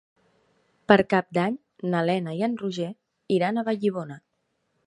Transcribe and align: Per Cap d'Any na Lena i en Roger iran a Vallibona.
Per 0.91 0.97
Cap 1.11 1.27
d'Any 1.39 1.59
na 1.93 2.03
Lena 2.11 2.35
i 2.39 2.43
en 2.49 2.57
Roger 2.65 2.91
iran 3.39 3.61
a 3.63 3.69
Vallibona. 3.69 4.23